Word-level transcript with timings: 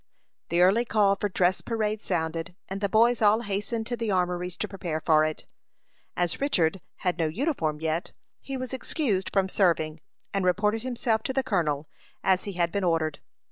The 0.49 0.61
early 0.63 0.83
call 0.83 1.13
for 1.15 1.29
dress 1.29 1.61
parade 1.61 2.01
sounded, 2.01 2.55
and 2.67 2.81
the 2.81 2.89
boys 2.89 3.21
all 3.21 3.41
hasted 3.41 3.85
to 3.85 3.95
the 3.95 4.09
armories 4.09 4.57
to 4.57 4.67
prepare 4.67 4.99
for 4.99 5.23
it. 5.25 5.45
As 6.17 6.41
Richard 6.41 6.81
had 7.05 7.19
no 7.19 7.27
uniform 7.27 7.79
yet, 7.81 8.11
he 8.39 8.57
was 8.57 8.73
excused 8.73 9.29
from 9.31 9.47
serving, 9.47 9.99
and 10.33 10.43
reported 10.43 10.81
himself 10.81 11.21
to 11.21 11.33
the 11.33 11.43
colonel, 11.43 11.87
as 12.23 12.45
he 12.45 12.53
had 12.53 12.71
been 12.71 12.83
ordered. 12.83 13.19